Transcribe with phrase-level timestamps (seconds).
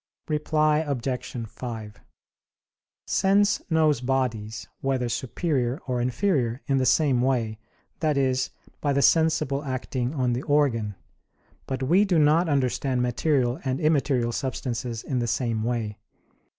[0.27, 1.47] Reply Obj.
[1.47, 1.99] 5:
[3.05, 7.59] Sense knows bodies, whether superior or inferior, in the same way,
[7.99, 8.49] that is,
[8.81, 10.95] by the sensible acting on the organ.
[11.67, 15.99] But we do not understand material and immaterial substances in the same way.